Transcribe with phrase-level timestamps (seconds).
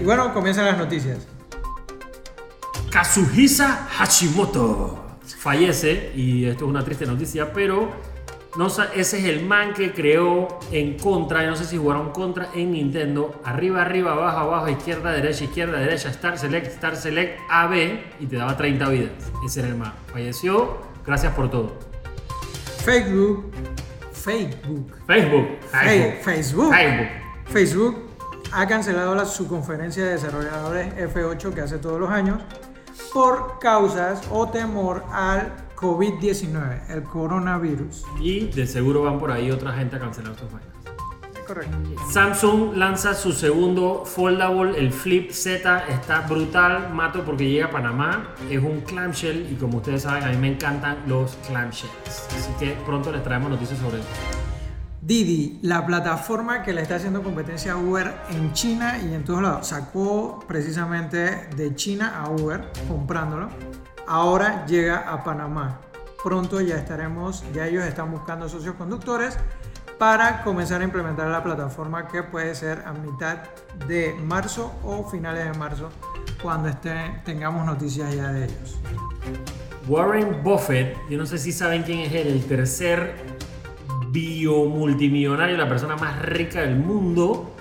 [0.00, 1.18] Y bueno, comienzan las noticias.
[2.90, 4.98] Kazuhisa Hashimoto
[5.38, 7.90] fallece y esto es una triste noticia, pero
[8.56, 12.72] no, ese es el man que creó en contra, no sé si jugaron contra en
[12.72, 17.74] Nintendo, arriba, arriba, abajo, abajo, izquierda, derecha, izquierda, derecha, Star Select, Star Select, AB
[18.20, 19.10] y te daba 30 vidas.
[19.46, 19.92] Ese era el man.
[20.12, 21.78] Falleció, gracias por todo.
[22.84, 23.52] Facebook,
[24.12, 26.74] Facebook, Facebook, Facebook, Facebook,
[27.46, 28.09] Facebook
[28.52, 32.40] ha cancelado su conferencia de desarrolladores F8 que hace todos los años
[33.12, 38.04] por causas o temor al COVID-19, el coronavirus.
[38.20, 40.68] Y de seguro van por ahí otra gente a cancelar sus vainas.
[41.46, 41.76] Correcto.
[42.12, 48.34] Samsung lanza su segundo foldable, el Flip Z, está brutal, mato porque llega a Panamá,
[48.48, 52.76] es un clamshell y como ustedes saben a mí me encantan los clamshells, así que
[52.86, 54.39] pronto les traemos noticias sobre eso.
[55.02, 59.40] Didi, la plataforma que le está haciendo competencia a Uber en China y en todos
[59.40, 63.48] lados, sacó precisamente de China a Uber comprándolo.
[64.06, 65.80] Ahora llega a Panamá.
[66.22, 69.38] Pronto ya estaremos, ya ellos están buscando socios conductores
[69.98, 73.38] para comenzar a implementar la plataforma que puede ser a mitad
[73.88, 75.88] de marzo o finales de marzo
[76.42, 78.78] cuando esté, tengamos noticias ya de ellos.
[79.88, 83.39] Warren Buffett, yo no sé si saben quién es él, el tercer
[84.10, 87.54] biomultimillonario, la persona más rica del mundo,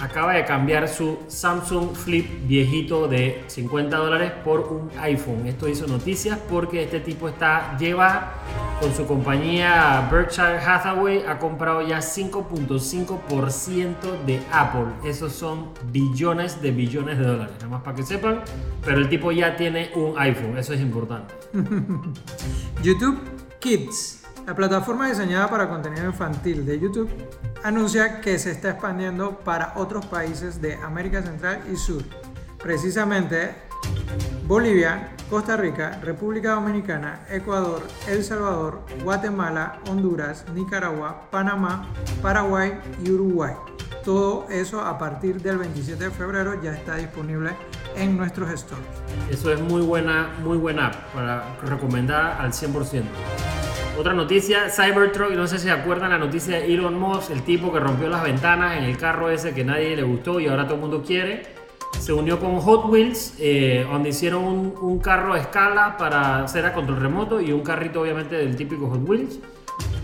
[0.00, 5.46] acaba de cambiar su Samsung Flip viejito de 50 dólares por un iPhone.
[5.46, 8.32] Esto hizo noticias porque este tipo está, lleva
[8.80, 14.86] con su compañía Berkshire Hathaway, ha comprado ya 5.5% de Apple.
[15.04, 18.40] Esos son billones de billones de dólares, nada más para que sepan.
[18.82, 21.34] Pero el tipo ya tiene un iPhone, eso es importante.
[22.82, 23.20] YouTube
[23.60, 27.10] Kids la plataforma diseñada para contenido infantil de YouTube
[27.62, 32.02] anuncia que se está expandiendo para otros países de América Central y Sur.
[32.58, 33.54] Precisamente
[34.46, 41.86] Bolivia, Costa Rica, República Dominicana, Ecuador, El Salvador, Guatemala, Honduras, Nicaragua, Panamá,
[42.20, 42.72] Paraguay
[43.04, 43.54] y Uruguay.
[44.04, 47.50] Todo eso a partir del 27 de febrero ya está disponible
[47.94, 48.84] en nuestros stores.
[49.30, 51.44] Eso es muy buena, muy buena app para
[52.40, 53.59] al 100%.
[54.00, 57.70] Otra noticia, Cybertruck, no sé si se acuerdan la noticia de Elon Musk, el tipo
[57.70, 60.76] que rompió las ventanas en el carro ese que nadie le gustó y ahora todo
[60.76, 61.42] el mundo quiere.
[61.98, 66.72] Se unió con Hot Wheels, eh, donde hicieron un, carro a escala para hacer a
[66.72, 69.38] control remoto y un carrito obviamente del típico Hot Wheels.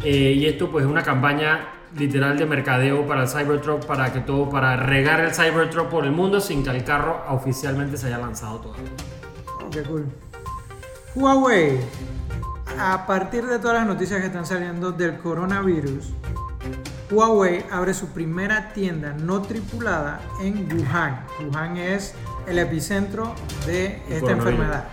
[0.05, 1.67] Eh, y esto pues es una campaña
[1.99, 6.13] literal de mercadeo para el Cybertruck, para que todo, para regar el Cybertruck por el
[6.13, 8.91] mundo sin que el carro oficialmente se haya lanzado todavía.
[9.59, 10.05] Oh, qué cool.
[11.15, 11.81] Huawei
[12.79, 16.13] a partir de todas las noticias que están saliendo del coronavirus,
[17.11, 21.25] Huawei abre su primera tienda no tripulada en Wuhan.
[21.41, 22.15] Wuhan es
[22.47, 23.35] el epicentro
[23.67, 24.85] de esta enfermedad.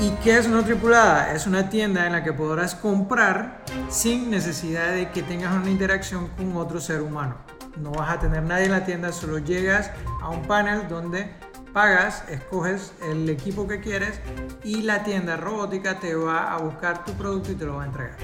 [0.00, 1.34] ¿Y qué es no tripulada?
[1.34, 6.28] Es una tienda en la que podrás comprar sin necesidad de que tengas una interacción
[6.28, 7.36] con otro ser humano.
[7.76, 9.90] No vas a tener nadie en la tienda, solo llegas
[10.22, 11.30] a un panel donde
[11.78, 14.20] pagas, escoges el equipo que quieres
[14.64, 17.86] y la tienda robótica te va a buscar tu producto y te lo va a
[17.86, 18.16] entregar.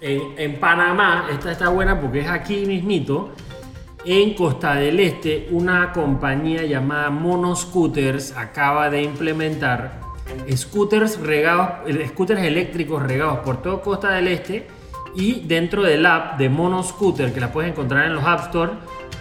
[0.00, 3.32] En, Panamá, esta está buena porque es aquí mismito.
[4.04, 9.98] En Costa del Este, una compañía llamada Mono Scooters acaba de implementar
[10.54, 14.68] scooters regados, scooters eléctricos regados por toda Costa del Este
[15.16, 18.74] y dentro del app de Mono Scooter que la puedes encontrar en los App Store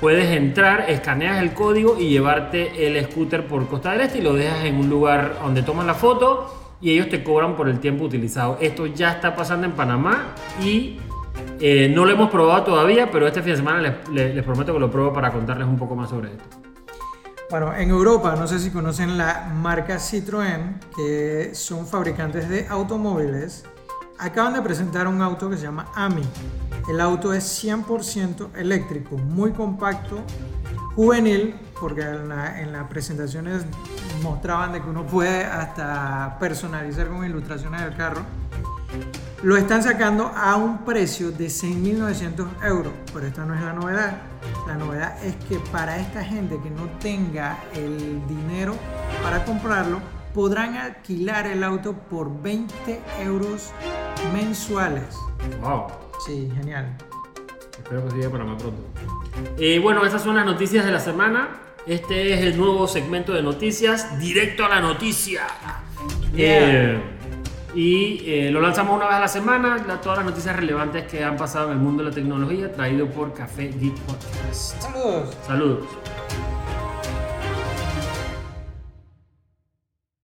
[0.05, 4.35] puedes entrar, escaneas el código y llevarte el scooter por Costa del Este y lo
[4.35, 8.03] dejas en un lugar donde toman la foto y ellos te cobran por el tiempo
[8.03, 8.59] utilizado.
[8.61, 10.99] Esto ya está pasando en Panamá y
[11.59, 14.91] eh, no lo hemos probado todavía, pero este fin de semana les, prometo que lo
[14.91, 16.43] pruebo para contarles un poco más sobre esto.
[17.49, 23.65] Bueno, en Europa, no sé si conocen la marca Citroën, que son fabricantes de automóviles,
[24.19, 26.21] acaban de presentar un auto que se llama AMI.
[26.87, 30.19] El auto es 100% eléctrico, muy compacto,
[30.95, 33.65] juvenil, porque en, las presentaciones
[34.21, 38.21] mostraban que uno puede hasta personalizar con ilustraciones del carro.
[39.41, 44.17] Lo están sacando a un precio de 6.900 euros, pero esta no es la novedad.
[44.67, 48.75] La novedad es que para esta gente que no tenga el dinero
[49.23, 49.99] para comprarlo,
[50.33, 53.71] podrán alquilar el auto por 20 euros
[54.33, 55.15] mensuales.
[55.61, 56.04] ¡Wow!
[56.25, 56.97] Sí, genial.
[57.77, 58.81] Espero que siga para más pronto.
[59.59, 61.61] Eh, bueno, esas son las noticias de la semana.
[61.85, 65.45] Este es el nuevo segmento de noticias, directo a la noticia.
[66.35, 66.99] Eh,
[67.75, 71.37] y eh, lo lanzamos una vez a la semana, todas las noticias relevantes que han
[71.37, 74.81] pasado en el mundo de la tecnología, traído por Café Geek Podcast.
[74.81, 75.37] Saludos.
[75.45, 75.85] Saludos.